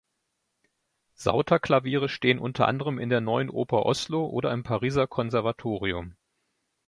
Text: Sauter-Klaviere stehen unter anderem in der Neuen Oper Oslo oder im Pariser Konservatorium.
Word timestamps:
Sauter-Klaviere 1.13 2.09
stehen 2.09 2.39
unter 2.39 2.67
anderem 2.67 2.97
in 2.97 3.11
der 3.11 3.21
Neuen 3.21 3.51
Oper 3.51 3.85
Oslo 3.85 4.25
oder 4.25 4.51
im 4.51 4.63
Pariser 4.63 5.05
Konservatorium. 5.05 6.15